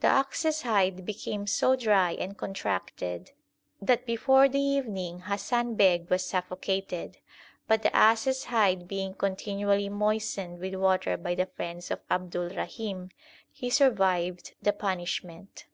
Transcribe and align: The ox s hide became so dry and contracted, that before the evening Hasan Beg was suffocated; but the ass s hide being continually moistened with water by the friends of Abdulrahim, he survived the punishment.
The 0.00 0.08
ox 0.08 0.44
s 0.44 0.60
hide 0.60 1.06
became 1.06 1.46
so 1.46 1.74
dry 1.74 2.10
and 2.12 2.36
contracted, 2.36 3.30
that 3.80 4.04
before 4.04 4.46
the 4.46 4.60
evening 4.60 5.20
Hasan 5.20 5.76
Beg 5.76 6.10
was 6.10 6.22
suffocated; 6.22 7.16
but 7.66 7.82
the 7.82 7.96
ass 7.96 8.26
s 8.26 8.44
hide 8.44 8.86
being 8.86 9.14
continually 9.14 9.88
moistened 9.88 10.58
with 10.58 10.74
water 10.74 11.16
by 11.16 11.34
the 11.34 11.46
friends 11.46 11.90
of 11.90 12.02
Abdulrahim, 12.10 13.08
he 13.50 13.70
survived 13.70 14.54
the 14.60 14.74
punishment. 14.74 15.64